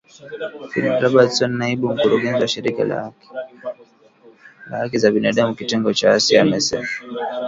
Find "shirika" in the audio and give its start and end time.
2.47-3.13